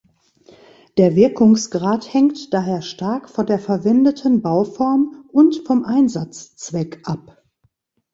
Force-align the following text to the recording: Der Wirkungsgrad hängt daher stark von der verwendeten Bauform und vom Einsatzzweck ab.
Der 0.97 1.15
Wirkungsgrad 1.15 2.11
hängt 2.11 2.55
daher 2.55 2.81
stark 2.81 3.29
von 3.29 3.45
der 3.45 3.59
verwendeten 3.59 4.41
Bauform 4.41 5.29
und 5.31 5.57
vom 5.67 5.85
Einsatzzweck 5.85 7.01
ab. 7.07 7.43